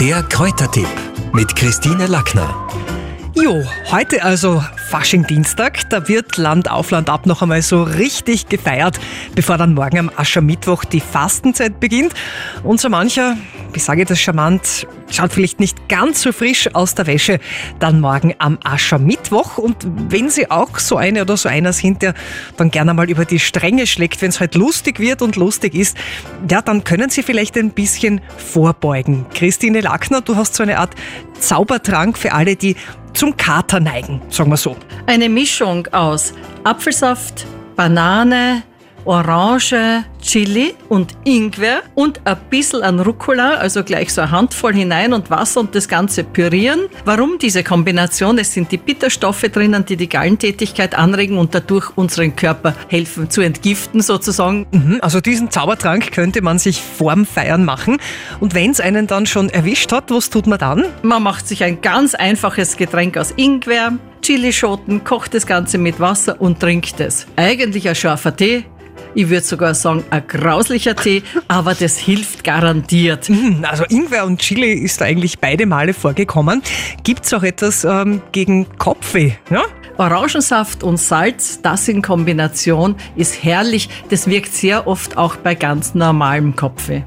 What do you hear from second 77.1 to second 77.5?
es auch